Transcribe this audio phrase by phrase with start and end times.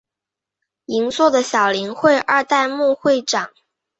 [0.85, 3.51] 银座的小林会二代目会长。